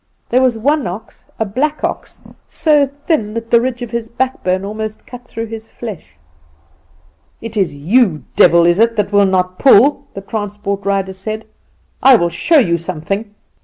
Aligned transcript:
There 0.29 0.41
was 0.41 0.57
one 0.57 0.87
ox, 0.87 1.25
a 1.37 1.45
black 1.45 1.83
ox, 1.83 2.21
so 2.47 2.87
thin 2.87 3.35
that 3.35 3.51
the 3.51 3.61
ridge 3.61 3.83
of 3.83 3.91
his 3.91 4.09
backbone 4.09 4.65
almost 4.65 5.05
cut 5.05 5.25
through 5.27 5.45
his 5.45 5.69
flesh. 5.69 6.17
"'It 7.39 7.55
is 7.55 7.75
you, 7.75 8.23
devil, 8.35 8.65
is 8.65 8.79
it, 8.79 8.95
that 8.95 9.11
will 9.11 9.27
not 9.27 9.59
pull?' 9.59 10.07
the 10.15 10.21
transport 10.21 10.87
rider 10.87 11.13
said. 11.13 11.45
'I 12.01 12.15
will 12.15 12.29
show 12.29 12.57
you 12.57 12.79
something. 12.79 13.35